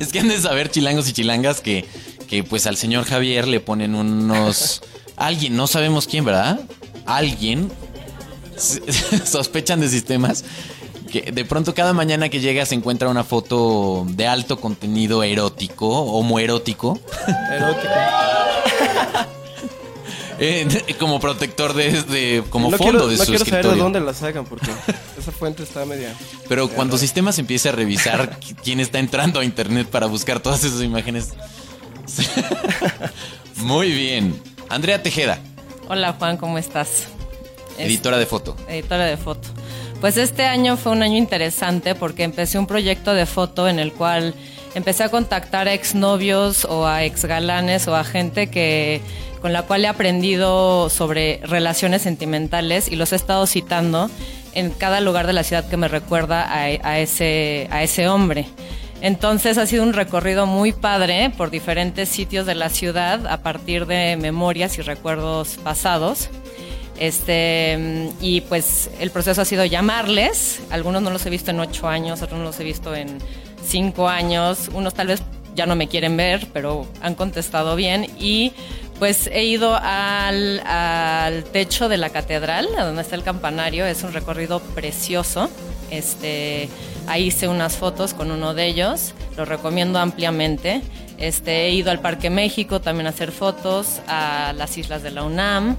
[0.00, 1.86] Es que han de saber chilangos y chilangas que,
[2.28, 4.82] que pues al señor Javier le ponen unos...
[5.16, 6.60] Alguien, no sabemos quién, ¿verdad?
[7.06, 7.70] Alguien.
[9.24, 10.44] Sospechan de sistemas.
[11.10, 15.88] Que de pronto cada mañana que llega se encuentra una foto de alto contenido erótico,
[15.88, 16.98] homoerótico.
[17.52, 17.92] Erótico.
[20.40, 20.66] eh,
[20.98, 24.00] como protector de, de- como no fondo quiero, de no su quiero saber de dónde
[24.00, 24.70] la sacan porque
[25.18, 26.14] esa fuente está media.
[26.48, 30.64] Pero cuando sistemas empiece a revisar qui- quién está entrando a internet para buscar todas
[30.64, 31.30] esas imágenes.
[33.56, 34.40] Muy bien.
[34.68, 35.38] Andrea Tejeda,
[35.88, 37.04] Hola Juan, ¿cómo estás?
[37.78, 38.56] Editora de foto.
[38.68, 39.48] editora de foto.
[40.00, 43.92] Pues este año fue un año interesante porque empecé un proyecto de foto en el
[43.92, 44.34] cual
[44.74, 49.00] empecé a contactar a exnovios o a exgalanes o a gente que
[49.40, 54.10] con la cual he aprendido sobre relaciones sentimentales y los he estado citando
[54.54, 58.46] en cada lugar de la ciudad que me recuerda a, a ese, a ese hombre.
[59.00, 63.86] Entonces ha sido un recorrido muy padre por diferentes sitios de la ciudad a partir
[63.86, 66.30] de memorias y recuerdos pasados.
[66.98, 70.60] Este, y pues el proceso ha sido llamarles.
[70.70, 73.18] Algunos no los he visto en ocho años, otros no los he visto en
[73.64, 74.70] cinco años.
[74.72, 75.22] Unos tal vez
[75.54, 78.06] ya no me quieren ver, pero han contestado bien.
[78.18, 78.52] Y
[78.98, 83.84] pues he ido al, al techo de la catedral, a donde está el campanario.
[83.84, 85.50] Es un recorrido precioso.
[85.90, 86.68] Este,
[87.06, 89.12] ahí hice unas fotos con uno de ellos.
[89.36, 90.80] Lo recomiendo ampliamente.
[91.18, 95.24] Este, he ido al Parque México también a hacer fotos, a las islas de la
[95.24, 95.76] UNAM.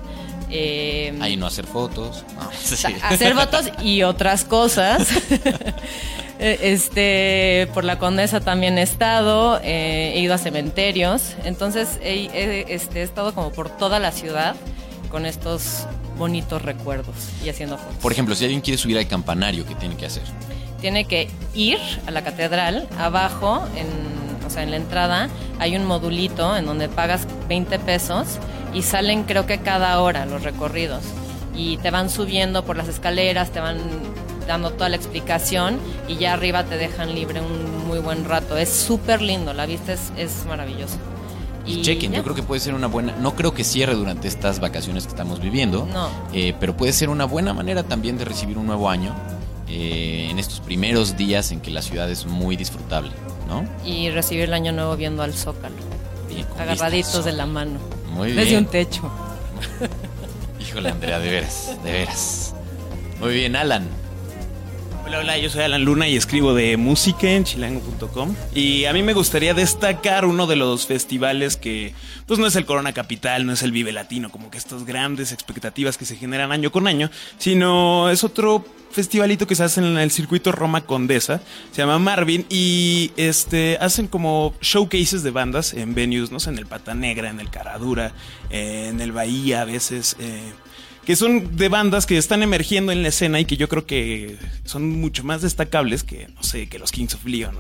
[0.49, 2.23] Eh, Ahí no hacer fotos.
[2.35, 2.87] No, sí.
[3.03, 5.07] hacer fotos y otras cosas.
[6.39, 12.25] Eh, Este, por la Condesa también he estado, eh, he ido a cementerios, entonces he,
[12.31, 14.55] he- este, he estado como por toda la ciudad
[15.09, 17.95] con estos bonitos recuerdos y haciendo fotos.
[18.03, 20.21] Por ejemplo, si alguien quiere subir al campanario, ¿qué tiene que hacer?
[20.79, 23.87] Tiene que ir a la catedral, abajo, en,
[24.45, 28.37] o sea, en la entrada, hay un modulito en donde pagas 20 pesos
[28.77, 31.03] y salen creo que cada hora los recorridos.
[31.55, 33.79] y te van subiendo por las escaleras, te van
[34.47, 38.55] dando toda la explicación y ya arriba te dejan libre un muy buen rato.
[38.57, 40.97] Es súper lindo, la vista es, es maravillosa.
[41.65, 42.17] Y chequen, ya.
[42.19, 43.13] yo creo que puede ser una buena.
[43.19, 45.87] No creo que cierre durante estas vacaciones que estamos viviendo.
[45.91, 46.09] No.
[46.31, 49.15] eh, pero puede ser una buena manera también de recibir un nuevo año
[49.67, 53.11] eh, en estos primeros días en que la ciudad es muy disfrutable,
[53.49, 53.65] ¿no?
[53.83, 55.75] Y recibir el año nuevo viendo al zócalo.
[56.29, 57.79] Bien, Agarraditos de la mano.
[58.17, 58.65] Muy Desde bien.
[58.65, 59.11] un techo.
[60.59, 62.53] Híjole, Andrea, de veras, de veras.
[63.19, 63.87] Muy bien, Alan.
[65.07, 68.35] Hola, hola, yo soy Alan Luna y escribo de música en chilango.com.
[68.53, 71.93] Y a mí me gustaría destacar uno de los festivales que,
[72.25, 75.31] pues no es el Corona Capital, no es el Vive Latino, como que estas grandes
[75.31, 79.97] expectativas que se generan año con año, sino es otro festivalito que se hace en
[79.97, 81.39] el circuito Roma Condesa,
[81.71, 86.57] se llama Marvin y este hacen como showcases de bandas en venues, no sé, en
[86.57, 88.11] el Pata Negra, en el Caradura,
[88.49, 90.17] en el Bahía a veces.
[90.19, 90.51] eh,
[91.07, 94.35] que son de bandas que están emergiendo en la escena y que yo creo que
[94.65, 97.55] son mucho más destacables que, no sé, que los Kings of Leon.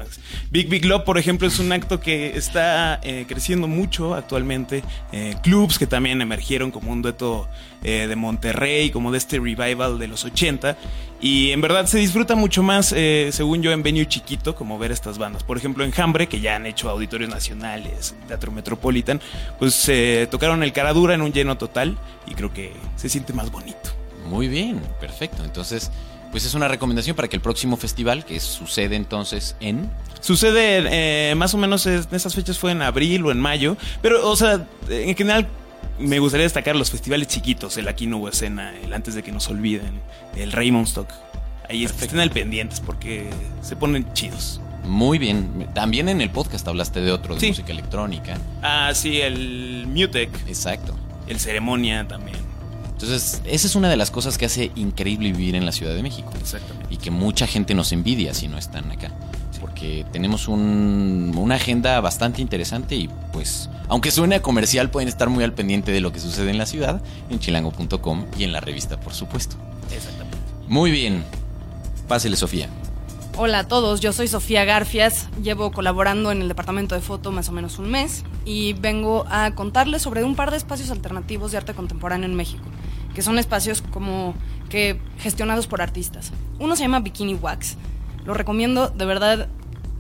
[0.51, 4.83] Big Big Love, por ejemplo, es un acto que está eh, creciendo mucho actualmente.
[5.13, 7.47] Eh, clubs que también emergieron como un dueto
[7.83, 10.77] eh, de Monterrey, como de este revival de los 80.
[11.19, 14.91] Y en verdad se disfruta mucho más, eh, según yo, en venue chiquito, como ver
[14.91, 15.43] estas bandas.
[15.43, 19.19] Por ejemplo, en Hambre, que ya han hecho auditorios nacionales, Teatro Metropolitan,
[19.57, 23.51] pues eh, tocaron el Caradura en un lleno total y creo que se siente más
[23.51, 23.89] bonito.
[24.27, 25.43] Muy bien, perfecto.
[25.43, 25.91] Entonces,
[26.31, 29.89] pues es una recomendación para que el próximo festival, que sucede entonces en...
[30.19, 34.27] Sucede eh, más o menos en esas fechas fue en abril o en mayo, pero
[34.29, 35.47] o sea, en general
[35.99, 39.31] me gustaría destacar los festivales chiquitos, el Aquí no hubo escena, el Antes de que
[39.31, 40.01] nos olviden,
[40.35, 41.09] el Raymondstock.
[41.69, 43.29] Ahí es- estén al pendientes porque
[43.61, 44.61] se ponen chidos.
[44.85, 45.67] Muy bien.
[45.73, 47.47] También en el podcast hablaste de otro, de Sí.
[47.49, 48.37] música electrónica.
[48.61, 50.29] Ah, sí, el Mutec.
[50.47, 50.95] Exacto.
[51.27, 52.37] El Ceremonia también.
[52.93, 56.01] Entonces, esa es una de las cosas que hace increíble vivir en la Ciudad de
[56.01, 56.31] México.
[56.39, 56.93] Exactamente.
[56.93, 59.11] Y que mucha gente nos envidia si no están acá.
[59.59, 65.29] Porque tenemos un- una agenda bastante interesante y pues, aunque suene a comercial, pueden estar
[65.29, 68.59] muy al pendiente de lo que sucede en la ciudad, en chilango.com y en la
[68.59, 69.55] revista, por supuesto.
[69.91, 70.37] Exactamente.
[70.67, 71.23] Muy bien.
[72.07, 72.69] Pásele, Sofía.
[73.39, 77.49] Hola a todos, yo soy Sofía Garfias, llevo colaborando en el departamento de foto más
[77.49, 81.57] o menos un mes y vengo a contarles sobre un par de espacios alternativos de
[81.57, 82.63] arte contemporáneo en México,
[83.13, 84.33] que son espacios como
[84.69, 86.31] que gestionados por artistas.
[86.57, 87.77] Uno se llama Bikini Wax,
[88.27, 89.47] lo recomiendo de verdad,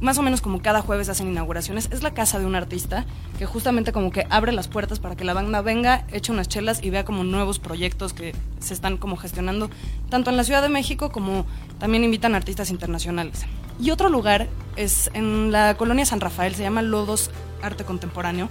[0.01, 3.05] más o menos como cada jueves hacen inauguraciones, es la casa de un artista
[3.39, 6.83] que justamente como que abre las puertas para que la banda venga, eche unas chelas
[6.83, 9.69] y vea como nuevos proyectos que se están como gestionando
[10.09, 11.45] tanto en la Ciudad de México como
[11.79, 13.45] también invitan artistas internacionales.
[13.79, 18.49] Y otro lugar es en la colonia San Rafael, se llama Lodos Arte Contemporáneo.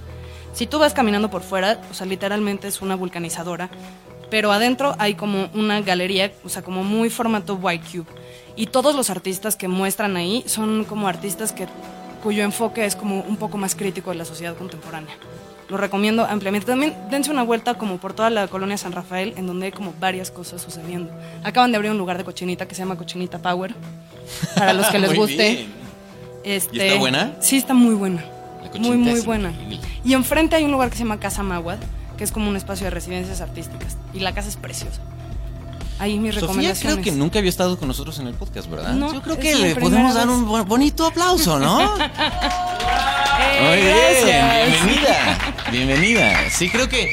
[0.55, 3.69] Si tú vas caminando por fuera, o sea, literalmente es una vulcanizadora,
[4.31, 8.07] pero adentro hay como una galería, o sea, como muy formato White Cube.
[8.57, 11.67] Y todos los artistas que muestran ahí son como artistas que,
[12.23, 15.15] cuyo enfoque es como un poco más crítico de la sociedad contemporánea.
[15.69, 16.67] Lo recomiendo ampliamente.
[16.67, 19.93] También dense una vuelta como por toda la colonia San Rafael, en donde hay como
[19.99, 21.13] varias cosas sucediendo.
[21.43, 23.75] Acaban de abrir un lugar de cochinita que se llama Cochinita Power,
[24.55, 25.67] para los que les guste.
[26.45, 27.37] Este, ¿Y está buena?
[27.41, 28.25] Sí, está muy buena.
[28.63, 29.51] La Muy, muy buena.
[29.51, 29.81] increíble.
[30.05, 31.79] Y enfrente hay un lugar que se llama Casa Maguad,
[32.17, 33.97] que es como un espacio de residencias artísticas.
[34.15, 35.01] Y la casa es preciosa.
[35.99, 36.95] Ahí mis Sofía recomendaciones.
[36.99, 38.93] creo que nunca había estado con nosotros en el podcast, ¿verdad?
[38.93, 41.95] No, Yo creo que le podemos dar un bonito aplauso, ¿no?
[43.39, 44.83] Eh, Muy bien, gracias.
[44.83, 46.51] bienvenida, bienvenida.
[46.51, 47.11] Sí, creo que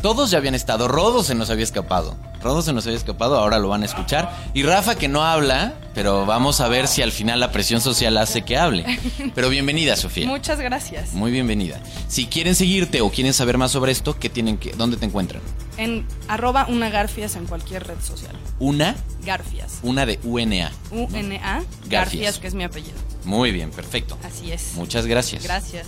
[0.00, 0.88] todos ya habían estado.
[0.88, 2.16] Rodo se nos había escapado.
[2.42, 4.34] Rodo se nos había escapado, ahora lo van a escuchar.
[4.54, 8.16] Y Rafa que no habla, pero vamos a ver si al final la presión social
[8.16, 8.86] hace que hable.
[9.34, 10.26] Pero bienvenida, Sofía.
[10.26, 11.12] Muchas gracias.
[11.12, 11.80] Muy bienvenida.
[12.08, 15.42] Si quieren seguirte o quieren saber más sobre esto, ¿qué tienen que, ¿dónde te encuentran?
[15.76, 18.34] En arroba una garfias en cualquier red social.
[18.58, 19.78] Una, Garfias.
[19.82, 20.70] una de UNA.
[20.90, 21.54] U-N-A.
[21.54, 21.88] Garfias.
[21.88, 22.96] Garfias, que es mi apellido.
[23.24, 24.16] Muy bien, perfecto.
[24.24, 24.72] Así es.
[24.74, 25.42] Muchas gracias.
[25.42, 25.86] Gracias.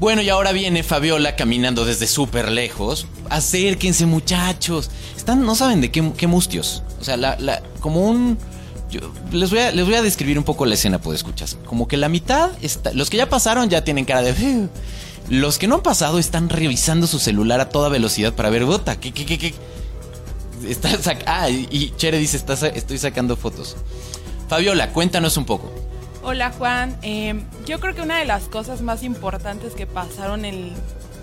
[0.00, 3.06] Bueno, y ahora viene Fabiola caminando desde súper lejos.
[3.28, 4.90] Acérquense, muchachos.
[5.14, 6.82] Están, no saben de qué, qué mustios.
[7.00, 8.38] O sea, la, la- como un.
[8.90, 11.58] yo- les, voy a, les voy a describir un poco la escena, pues escuchas.
[11.66, 12.92] Como que la mitad está.
[12.94, 14.68] Los que ya pasaron ya tienen cara de.
[15.28, 18.98] Los que no han pasado están revisando su celular a toda velocidad para ver, bota,
[18.98, 19.54] ¿qué, qué, qué, qué?
[20.66, 20.90] Está
[21.26, 23.76] ah, y Chere dice, "Está estoy sacando fotos.
[24.48, 25.70] Fabiola, cuéntanos un poco.
[26.22, 30.72] Hola Juan, Eh, yo creo que una de las cosas más importantes que pasaron en...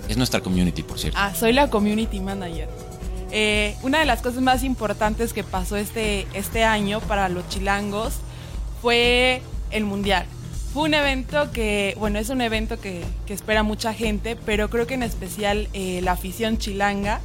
[0.10, 1.18] Es nuestra community, por cierto.
[1.22, 2.68] Ah, soy la community manager.
[3.32, 8.16] Eh, una de las cosas más importantes que pasó este, este año para los chilangos
[8.82, 10.26] fue el Mundial.
[10.74, 14.88] Fue un evento que, bueno, es un evento que, que espera mucha gente, pero creo
[14.88, 17.20] que en especial eh, la afición chilanga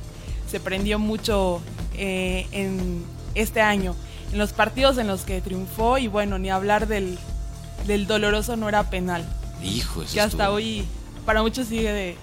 [0.50, 1.62] se prendió mucho
[1.94, 3.04] eh, en
[3.34, 3.94] este año,
[4.32, 7.18] en los partidos en los que triunfó y bueno, ni hablar del,
[7.86, 9.24] del doloroso no era penal,
[9.62, 10.84] Hijo, eso que hasta estuvo- hoy
[11.26, 12.16] para muchos sigue de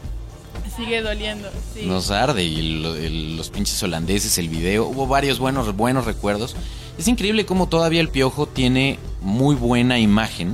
[0.75, 1.49] sigue doliendo.
[1.73, 1.85] Sí.
[1.85, 6.55] Nos arde y lo- el- los pinches holandeses, el video, hubo varios buenos, buenos recuerdos.
[6.97, 10.53] Es increíble cómo todavía el Piojo tiene muy buena imagen,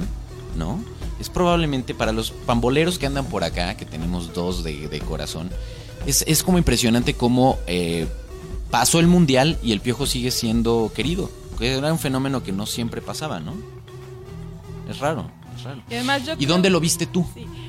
[0.57, 0.79] ¿no?
[1.19, 5.49] Es probablemente para los pamboleros que andan por acá, que tenemos dos de, de corazón,
[6.05, 8.07] es, es como impresionante cómo eh,
[8.69, 11.31] pasó el Mundial y el Piojo sigue siendo querido.
[11.57, 13.53] Que era un fenómeno que no siempre pasaba, ¿no?
[14.89, 15.81] Es raro, es raro.
[15.89, 17.25] Y además yo ¿Y creo- dónde lo viste tú?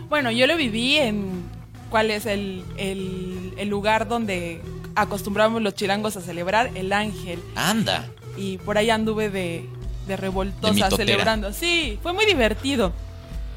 [0.09, 1.44] Bueno, yo lo viví en
[1.90, 4.61] cuál es el, el- el lugar donde
[4.94, 7.40] acostumbramos los chilangos a celebrar, el Ángel.
[7.55, 8.07] Anda.
[8.37, 9.68] Y por ahí anduve de,
[10.07, 11.52] de revoltosa celebrando.
[11.52, 12.92] Sí, fue muy divertido.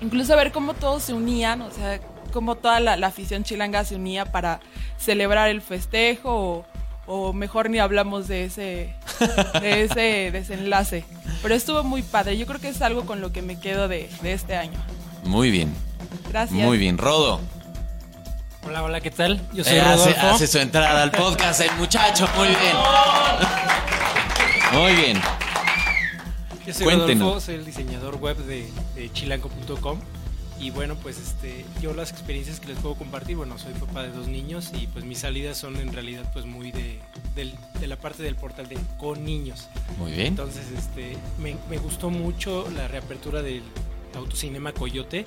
[0.02, 2.00] Incluso ver cómo todos se unían, o sea,
[2.32, 4.60] cómo toda la, la afición chilanga se unía para
[4.98, 6.66] celebrar el festejo o,
[7.12, 8.94] o mejor ni hablamos de ese,
[9.62, 11.04] de ese desenlace.
[11.42, 12.38] Pero estuvo muy padre.
[12.38, 14.80] Yo creo que es algo con lo que me quedo de, de este año.
[15.24, 15.74] Muy bien.
[16.30, 16.52] Gracias.
[16.52, 16.98] Muy bien.
[17.00, 17.42] Rodo.
[18.68, 19.42] Hola, hola, ¿qué tal?
[19.54, 20.28] Yo soy Eh, hace, Rodolfo.
[20.36, 22.76] hace su entrada al podcast el muchacho, muy bien.
[24.74, 25.22] Muy bien.
[26.68, 27.20] Yo soy Cuéntenos.
[27.24, 30.00] Rodolfo, soy el diseñador web de, de chilanco.com
[30.60, 34.10] y bueno, pues este, yo las experiencias que les puedo compartir, bueno, soy papá de
[34.10, 37.00] dos niños y pues mis salidas son en realidad pues muy de,
[37.36, 39.70] de la parte del portal de con niños.
[39.98, 40.28] Muy bien.
[40.28, 43.64] Entonces, este, me, me gustó mucho la reapertura del
[44.16, 45.26] autocinema Coyote.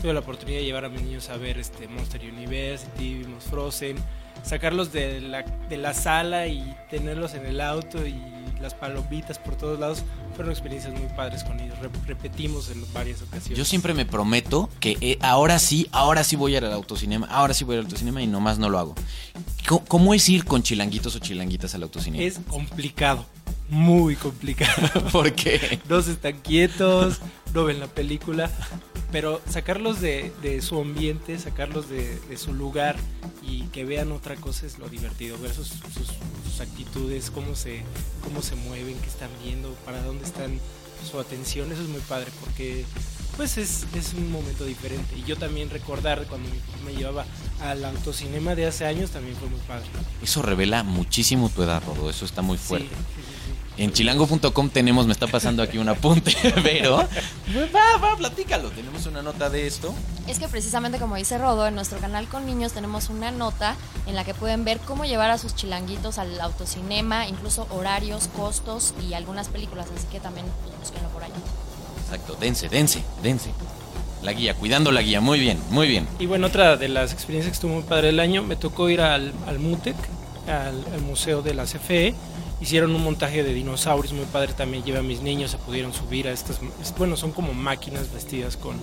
[0.00, 3.96] Tuve la oportunidad de llevar a mis niños a ver este Monster University, vimos Frozen,
[4.42, 8.14] sacarlos de la, de la sala y tenerlos en el auto y
[8.60, 10.02] las palomitas por todos lados.
[10.36, 11.78] Fueron experiencias muy padres con ellos.
[11.78, 13.58] Re- repetimos en varias ocasiones.
[13.58, 17.26] Yo siempre me prometo que eh, ahora sí, ahora sí voy a ir al autocinema,
[17.28, 18.94] ahora sí voy al autocinema y nomás no lo hago.
[19.68, 22.22] ¿Cómo, cómo es ir con chilanguitos o chilanguitas al autocinema?
[22.24, 23.24] Es complicado,
[23.70, 24.88] muy complicado.
[25.12, 25.80] ¿Por qué?
[25.88, 27.20] No se están quietos,
[27.54, 28.50] no ven la película,
[29.12, 32.96] pero sacarlos de, de su ambiente, sacarlos de, de su lugar
[33.42, 36.12] y que vean otra cosa es lo divertido, ver sus, sus-
[36.44, 37.82] sus actitudes, cómo se,
[38.22, 40.58] cómo se mueven, qué están viendo, para dónde están
[41.10, 42.84] su atención, eso es muy padre porque
[43.36, 45.16] pues es, es un momento diferente.
[45.16, 47.24] Y yo también recordar cuando mi papá me llevaba
[47.62, 49.86] al autocinema de hace años también fue muy padre.
[50.22, 52.10] Eso revela muchísimo tu edad, Rodo.
[52.10, 52.88] Eso está muy fuerte.
[53.76, 56.96] En chilango.com tenemos, me está pasando aquí un apunte, pero
[57.72, 58.70] va, va, platícalo.
[58.70, 59.94] Tenemos una nota de esto.
[60.26, 64.14] Es que precisamente como dice Rodo, en nuestro canal con niños tenemos una nota en
[64.16, 69.14] la que pueden ver cómo llevar a sus chilanguitos al autocinema, incluso horarios, costos y
[69.14, 71.32] algunas películas, así que también pues, búsquenlo por ahí.
[72.04, 73.50] Exacto, dense, dense, dense.
[74.22, 75.22] La guía, cuidando la guía.
[75.22, 76.06] Muy bien, muy bien.
[76.18, 79.00] Y bueno, otra de las experiencias que estuvo muy padre el año, me tocó ir
[79.00, 79.96] al, al MUTEC,
[80.46, 82.14] al, al museo de la CFE.
[82.60, 84.84] Hicieron un montaje de dinosaurios muy padre también.
[84.84, 86.60] Llevé a mis niños, se pudieron subir a estas.
[86.82, 88.76] es- Bueno, son como máquinas vestidas con,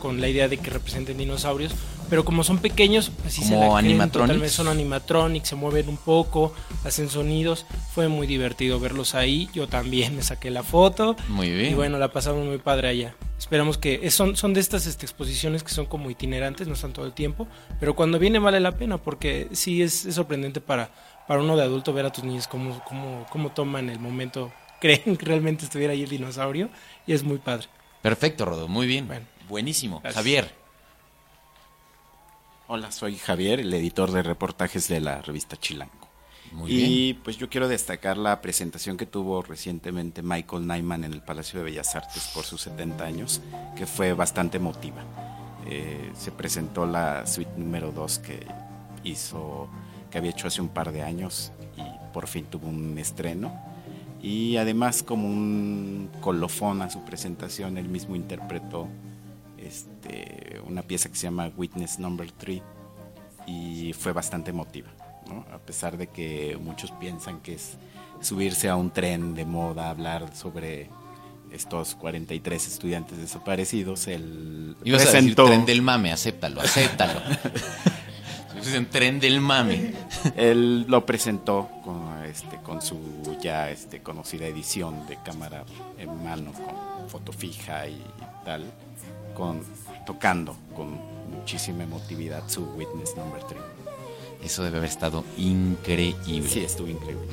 [0.00, 1.72] con la idea de que representen dinosaurios.
[2.10, 4.12] Pero como son pequeños, pues sí se ¿Como la animatronics?
[4.12, 4.48] totalmente.
[4.50, 6.52] Son animatronics, se mueven un poco,
[6.84, 7.64] hacen sonidos.
[7.94, 9.48] Fue muy divertido verlos ahí.
[9.54, 11.16] Yo también me saqué la foto.
[11.28, 11.72] Muy bien.
[11.72, 13.14] Y bueno, la pasamos muy padre allá.
[13.38, 17.04] Esperamos que son, son de estas este, exposiciones que son como itinerantes, no están todo
[17.04, 17.48] el tiempo,
[17.80, 20.90] pero cuando viene vale la pena porque sí es, es sorprendente para,
[21.26, 25.16] para uno de adulto ver a tus niños cómo, cómo, cómo toman el momento, creen
[25.16, 26.70] que realmente estuviera ahí el dinosaurio
[27.06, 27.66] y es muy padre.
[28.02, 28.68] Perfecto, Rodo.
[28.68, 29.08] Muy bien.
[29.48, 30.00] Buenísimo.
[30.00, 30.16] Gracias.
[30.16, 30.64] Javier.
[32.66, 36.08] Hola, soy Javier, el editor de reportajes de la revista Chilango.
[36.52, 41.22] Muy y pues yo quiero destacar la presentación que tuvo recientemente Michael Nyman en el
[41.22, 43.42] Palacio de Bellas Artes por sus 70 años,
[43.76, 45.02] que fue bastante emotiva.
[45.66, 48.46] Eh, se presentó la suite número 2 que
[49.02, 49.68] hizo,
[50.14, 53.52] que había hecho hace un par de años y por fin tuvo un estreno.
[54.22, 58.86] Y además como un colofón a su presentación, él mismo interpretó
[59.58, 62.62] este, una pieza que se llama Witness Number 3
[63.48, 64.86] y fue bastante emotiva,
[65.28, 65.44] ¿no?
[65.52, 67.76] A pesar de que muchos piensan que es
[68.20, 70.90] subirse a un tren de moda, hablar sobre
[71.50, 77.20] estos 43 estudiantes desaparecidos, él Ibas a decir presentó tren del mame, acéptalo, acéptalo.
[78.60, 79.94] Es un tren del mame.
[80.36, 82.98] Él lo presentó con, este, con su
[83.42, 85.64] ya este, conocida edición de cámara
[85.98, 88.02] en mano, con foto fija y
[88.44, 88.64] tal,
[89.34, 89.62] con,
[90.06, 90.98] tocando con
[91.30, 93.60] muchísima emotividad su Witness Number 3.
[94.44, 96.48] Eso debe haber estado increíble.
[96.48, 97.26] Sí, estuvo increíble.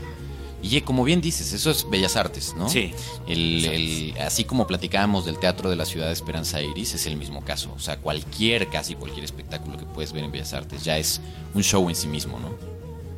[0.63, 2.69] Y como bien dices, eso es Bellas Artes, ¿no?
[2.69, 2.93] Sí.
[3.27, 7.17] El, el- así como platicábamos del Teatro de la Ciudad de Esperanza Iris, es el
[7.17, 7.73] mismo caso.
[7.75, 11.19] O sea, cualquier, casi cualquier espectáculo que puedes ver en Bellas Artes ya es
[11.55, 12.49] un show en sí mismo, ¿no?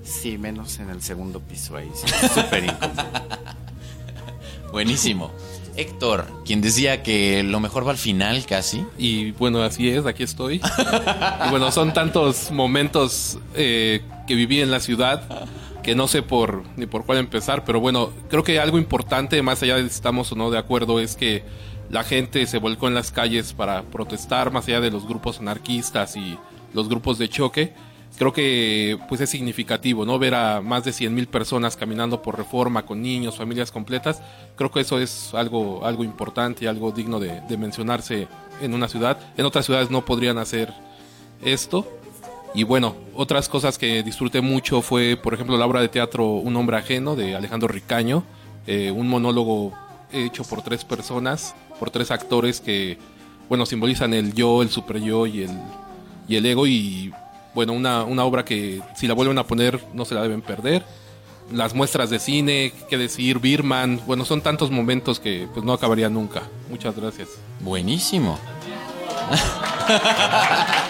[0.04, 1.90] Sí, menos en el segundo piso ahí.
[1.94, 3.04] sí, Súper incómodo.
[4.72, 5.32] Buenísimo.
[5.76, 8.86] Héctor, quien decía que lo mejor va al final casi.
[8.98, 10.58] Y bueno, así es, aquí estoy.
[11.46, 15.24] y bueno, son tantos momentos eh, que viví en la ciudad
[15.84, 19.62] que no sé por ni por cuál empezar, pero bueno, creo que algo importante, más
[19.62, 21.44] allá de si estamos o no de acuerdo, es que
[21.90, 26.16] la gente se volcó en las calles para protestar, más allá de los grupos anarquistas
[26.16, 26.38] y
[26.74, 27.74] los grupos de choque.
[28.18, 30.20] Creo que pues es significativo, ¿no?
[30.20, 34.22] Ver a más de 100 mil personas caminando por reforma con niños, familias completas.
[34.56, 38.28] Creo que eso es algo, algo importante y algo digno de, de mencionarse
[38.62, 39.20] en una ciudad.
[39.36, 40.72] En otras ciudades no podrían hacer
[41.44, 41.88] esto.
[42.54, 46.56] Y bueno, otras cosas que disfruté mucho fue, por ejemplo, la obra de teatro Un
[46.56, 48.24] hombre ajeno de Alejandro Ricaño,
[48.68, 49.74] eh, un monólogo
[50.12, 53.00] hecho por tres personas, por tres actores que,
[53.50, 55.52] bueno, simbolizan el yo, el super yo y el,
[56.28, 57.12] y el ego y,
[57.56, 60.86] bueno, una, una obra que si la vuelven a poner no se la deben perder.
[61.52, 66.08] Las muestras de cine, qué decir, Birman, bueno, son tantos momentos que pues no acabaría
[66.10, 66.44] nunca.
[66.70, 67.30] Muchas gracias.
[67.60, 68.40] Buenísimo.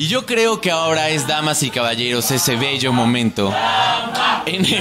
[0.00, 3.52] Y yo creo que ahora es, damas y caballeros, ese bello momento
[4.46, 4.76] en el que,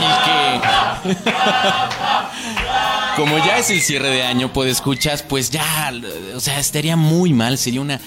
[3.16, 5.92] como ya es el cierre de año, pues escuchas, pues ya,
[6.36, 8.00] o sea, estaría muy mal, sería una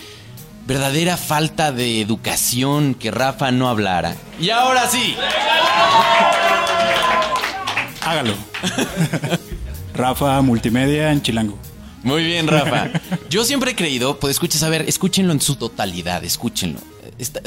[0.67, 4.15] verdadera falta de educación que Rafa no hablara.
[4.39, 5.17] Y ahora sí.
[8.03, 8.35] Hágalo.
[9.95, 11.59] Rafa Multimedia en Chilango.
[12.05, 12.91] Muy bien, Rafa.
[13.29, 16.79] Yo siempre he creído, pues escuches, a ver, escúchenlo en su totalidad, escúchenlo.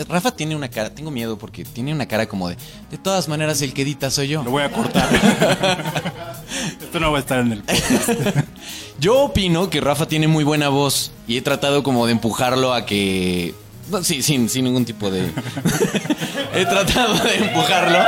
[0.08, 2.58] Rafa tiene una cara, tengo miedo porque tiene una cara como de,
[2.92, 4.44] de todas maneras el que edita soy yo.
[4.44, 5.08] Lo voy a cortar.
[6.82, 8.10] Esto no va a estar en el podcast.
[9.00, 12.86] Yo opino que Rafa tiene muy buena voz y he tratado como de empujarlo a
[12.86, 13.56] que...
[13.90, 15.30] no, sí, sin, sin ningún tipo de...
[16.56, 17.98] he tratado de empujarlo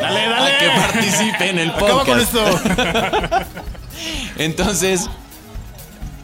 [0.00, 2.08] Dale, a que participe en el Acaba podcast.
[2.08, 2.60] con esto.
[4.38, 5.08] Entonces,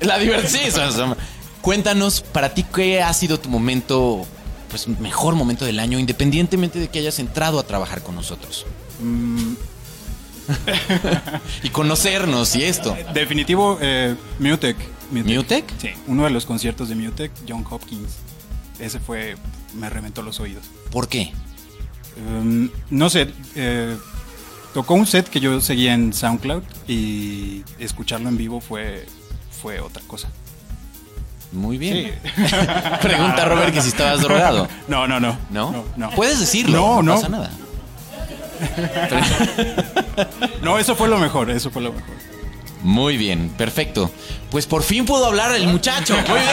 [0.01, 1.17] la diversión.
[1.65, 4.27] Cuéntanos, para ti, ¿qué ha sido tu momento,
[4.69, 8.67] pues mejor momento del año, independientemente de que hayas entrado a trabajar con nosotros?
[9.01, 9.55] Mm,
[11.63, 12.95] y conocernos y esto.
[13.15, 14.77] Definitivo, eh, Mutec.
[15.11, 15.65] ¿Mutec?
[15.79, 18.17] Sí, uno de los conciertos de Mutec, John Hopkins.
[18.79, 19.37] Ese fue,
[19.73, 20.67] me reventó los oídos.
[20.91, 21.33] ¿Por qué?
[22.29, 23.97] Um, no sé, eh,
[24.75, 29.07] tocó un set que yo seguía en SoundCloud y escucharlo en vivo fue,
[29.63, 30.29] fue otra cosa.
[31.55, 32.19] Muy bien.
[32.25, 32.43] Sí.
[33.03, 34.69] Pregunta a Robert que si estabas drogado.
[34.89, 35.39] No, no, no.
[35.51, 35.85] ¿No?
[35.97, 36.11] no.
[36.11, 37.15] Puedes decirlo, No, no, no.
[37.15, 37.51] pasa nada.
[40.63, 42.11] No, eso fue lo mejor, eso fue lo mejor.
[42.83, 44.11] Muy bien, perfecto.
[44.51, 46.15] Pues por fin pudo hablar el muchacho.
[46.15, 46.45] Muy bien.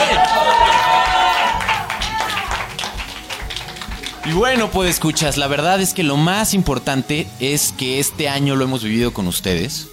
[4.24, 8.54] Y bueno, pues escuchas, la verdad es que lo más importante es que este año
[8.54, 9.88] lo hemos vivido con ustedes.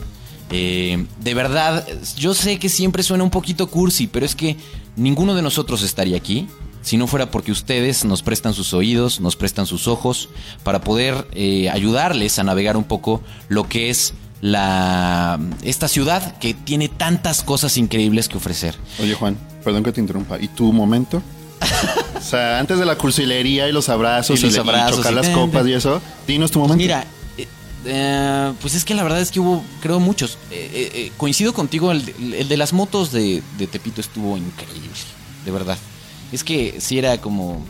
[0.51, 4.55] Eh, de verdad, yo sé que siempre suena un poquito cursi, pero es que
[4.95, 6.47] ninguno de nosotros estaría aquí
[6.81, 10.29] si no fuera porque ustedes nos prestan sus oídos, nos prestan sus ojos,
[10.63, 16.53] para poder eh, ayudarles a navegar un poco lo que es la esta ciudad que
[16.53, 18.75] tiene tantas cosas increíbles que ofrecer.
[19.01, 20.39] Oye, Juan, perdón que te interrumpa.
[20.39, 21.21] ¿Y tu momento?
[22.17, 25.11] o sea, antes de la cursilería y los abrazos Y los le- y abrazos chocar
[25.11, 26.77] y- las copas y eso, dinos tu momento.
[26.81, 27.05] Mira,
[27.85, 30.37] eh, pues es que la verdad es que hubo, creo, muchos.
[30.51, 34.89] Eh, eh, coincido contigo, el, de- el de las motos de, de Tepito estuvo increíble,
[35.45, 35.77] de verdad.
[36.31, 37.63] Es que sí era como...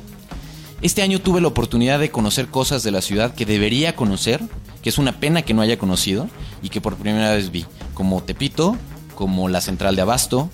[0.81, 4.41] Este año tuve la oportunidad de conocer cosas de la ciudad que debería conocer,
[4.81, 6.29] que es una pena que no haya conocido
[6.61, 8.77] y que por primera vez vi, como Tepito,
[9.15, 10.49] como la central de Abasto,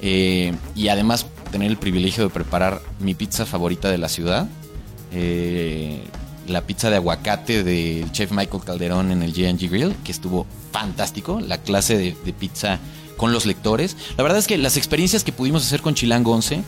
[0.00, 4.48] y además tener el privilegio de preparar mi pizza favorita de la ciudad,
[5.12, 6.02] eh,
[6.48, 11.40] la pizza de aguacate del chef Michael Calderón en el G&G Grill, que estuvo fantástico,
[11.40, 12.78] la clase de, de pizza
[13.16, 13.96] con los lectores.
[14.16, 16.62] La verdad es que las experiencias que pudimos hacer con Chilango 11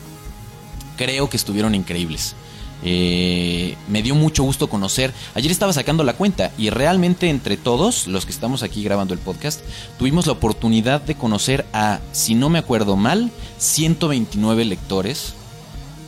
[0.97, 2.35] creo que estuvieron increíbles.
[2.81, 5.13] Eh, me dio mucho gusto conocer.
[5.35, 9.19] Ayer estaba sacando la cuenta y realmente entre todos los que estamos aquí grabando el
[9.19, 9.61] podcast
[9.97, 15.33] tuvimos la oportunidad de conocer a, si no me acuerdo mal, 129 lectores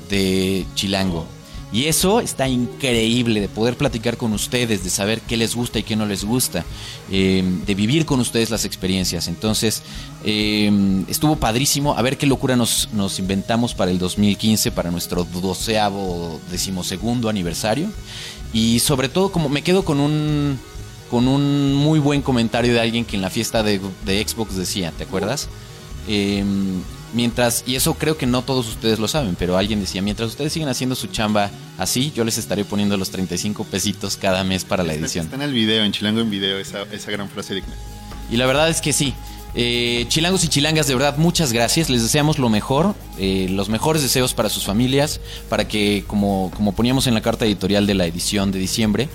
[0.10, 1.26] de Chilango.
[1.74, 5.84] Y eso está increíble de poder platicar con ustedes, de saber qué les gusta y
[5.84, 6.65] qué no les gusta,
[7.09, 9.30] eh, de vivir con ustedes las experiencias.
[9.30, 9.82] Entonces,
[10.26, 10.69] eh,
[11.07, 11.97] estuvo padrísimo.
[11.97, 17.88] A ver qué locura nos, nos inventamos para el 2015, para nuestro doceavo, decimosegundo aniversario.
[18.51, 20.59] Y sobre todo, como me quedo con un,
[21.09, 24.91] con un muy buen comentario de alguien que en la fiesta de, de Xbox decía,
[24.97, 25.47] ¿te acuerdas?
[26.09, 26.43] Eh,
[27.14, 30.53] mientras, y eso creo que no todos ustedes lo saben, pero alguien decía, mientras ustedes
[30.53, 34.84] siguen haciendo su chamba así, yo les estaré poniendo los 35 pesitos cada mes para
[34.84, 35.26] la edición.
[35.26, 37.74] Está en el video, en Chilango en video, esa, esa gran frase digna.
[38.32, 39.14] Y la verdad es que sí.
[39.53, 41.89] Eh, chilangos y chilangas, de verdad, muchas gracias.
[41.89, 46.74] Les deseamos lo mejor, eh, los mejores deseos para sus familias, para que, como, como
[46.74, 49.09] poníamos en la carta editorial de la edición de diciembre,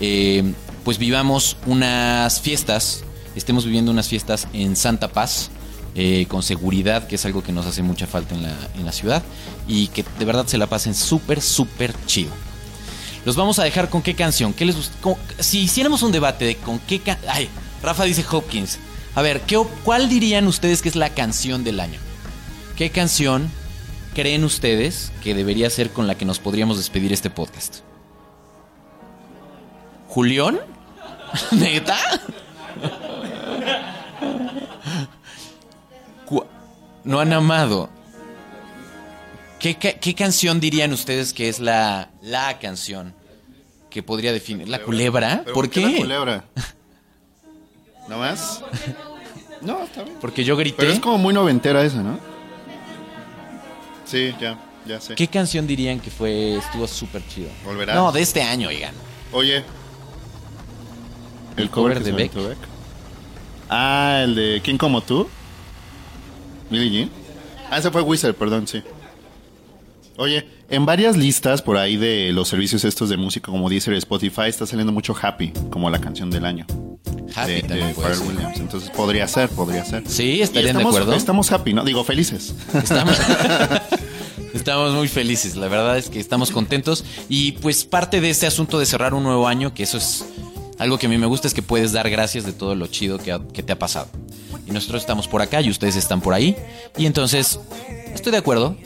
[0.00, 3.04] eh, pues vivamos unas fiestas,
[3.36, 5.50] estemos viviendo unas fiestas en Santa Paz,
[5.94, 8.92] eh, con seguridad, que es algo que nos hace mucha falta en la, en la
[8.92, 9.22] ciudad,
[9.68, 12.30] y que de verdad se la pasen súper, súper chido.
[13.24, 14.52] Los vamos a dejar con qué canción.
[14.52, 14.90] ¿Qué les
[15.38, 17.48] si hiciéramos un debate de con qué ca- Ay,
[17.82, 18.78] Rafa dice Hopkins.
[19.14, 22.00] A ver, ¿qué, ¿cuál dirían ustedes que es la canción del año?
[22.76, 23.48] ¿Qué canción
[24.14, 27.80] creen ustedes que debería ser con la que nos podríamos despedir este podcast?
[30.08, 30.58] ¿Julión?
[31.52, 31.96] ¿Neta?
[37.04, 37.88] No han amado.
[39.58, 43.14] ¿Qué, ca- qué canción dirían ustedes que es la, la canción
[43.90, 44.68] que podría definir?
[44.68, 45.42] ¿La culebra?
[45.44, 45.80] ¿Pero ¿Por qué?
[45.88, 46.44] la culebra?
[48.08, 48.62] ¿No más?
[49.60, 50.16] No, está bien.
[50.20, 50.76] Porque yo grité.
[50.78, 52.18] Pero es como muy noventera esa, ¿no?
[54.04, 55.14] Sí, ya, ya sé.
[55.14, 57.48] ¿Qué canción dirían que fue estuvo súper chido?
[57.64, 57.94] ¿Volverás?
[57.94, 58.94] No, de este año, oigan.
[59.32, 59.62] Oye.
[61.56, 62.32] El cover de Beck.
[63.68, 65.28] Ah, el de ¿Quién como tú?
[66.72, 67.10] Billie Jean.
[67.70, 68.82] Ah, ese fue Wizard, perdón, sí.
[70.18, 73.98] Oye, en varias listas por ahí de los servicios estos de música como Deezer y
[73.98, 76.66] Spotify está saliendo mucho Happy como la canción del año.
[77.34, 78.28] Happy de, también de puede Pharrell ser.
[78.36, 78.60] Williams.
[78.60, 80.02] Entonces podría ser, podría ser.
[80.06, 81.14] Sí, estarían de estamos- acuerdo.
[81.14, 81.82] Estamos happy, ¿no?
[81.84, 82.54] Digo, felices.
[82.74, 83.16] Estamos,
[84.54, 88.78] estamos muy felices, la verdad es que estamos contentos y pues parte de este asunto
[88.78, 90.26] de cerrar un nuevo año, que eso es
[90.78, 93.18] algo que a mí me gusta, es que puedes dar gracias de todo lo chido
[93.18, 94.08] que, ha- que te ha pasado.
[94.72, 96.56] Nosotros estamos por acá y ustedes están por ahí.
[96.96, 97.60] Y entonces,
[98.14, 98.76] estoy de acuerdo,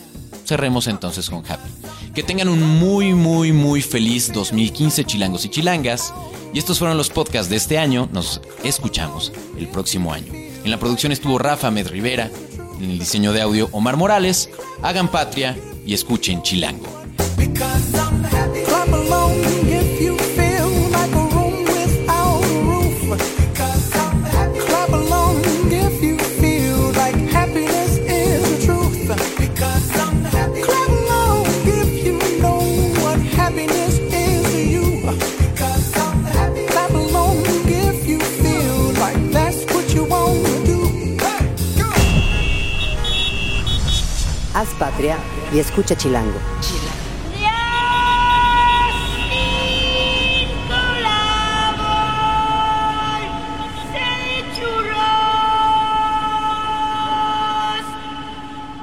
[0.46, 1.68] cerremos entonces con Happy.
[2.14, 6.14] Que tengan un muy, muy, muy feliz 2015 chilangos y chilangas.
[6.54, 8.08] Y estos fueron los podcasts de este año.
[8.12, 10.32] Nos escuchamos el próximo año.
[10.32, 12.30] En la producción estuvo Rafa Med Rivera.
[12.80, 14.48] En el diseño de audio Omar Morales.
[14.82, 16.86] Hagan patria y escuchen Chilango.
[45.52, 46.38] Y escucha Chilango.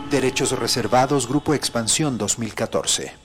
[0.10, 3.23] Derechos reservados, Grupo Expansión 2014.